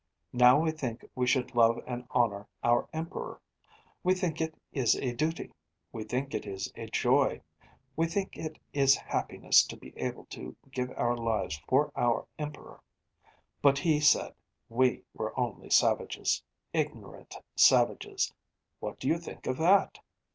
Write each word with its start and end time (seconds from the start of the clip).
Now 0.33 0.59
we 0.59 0.71
think 0.71 1.05
we 1.13 1.27
should 1.27 1.53
love 1.53 1.79
and 1.85 2.07
honour 2.09 2.47
our 2.63 2.89
Emperor. 2.91 3.39
We 4.03 4.15
think 4.15 4.41
it 4.41 4.55
is 4.73 4.95
a 4.95 5.13
duty. 5.13 5.53
We 5.91 6.05
think 6.05 6.33
it 6.33 6.47
is 6.47 6.73
a 6.75 6.87
joy. 6.87 7.41
We 7.95 8.07
think 8.07 8.35
it 8.35 8.57
is 8.73 8.95
happiness 8.95 9.63
to 9.67 9.77
be 9.77 9.95
able 9.95 10.25
to 10.31 10.55
give 10.71 10.89
our 10.97 11.15
lives 11.15 11.61
for 11.69 11.91
our 11.95 12.25
Emperor. 12.39 12.81
But 13.61 13.77
he 13.77 13.99
said 13.99 14.33
we 14.69 15.03
were 15.13 15.39
only 15.39 15.69
savages 15.69 16.41
ignorant 16.73 17.37
savages. 17.55 18.33
What 18.79 18.99
do 18.99 19.07
you 19.07 19.19
think 19.19 19.45
of 19.45 19.57
that?' 19.57 19.99